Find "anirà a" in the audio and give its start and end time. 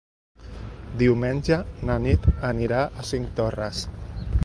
2.53-3.09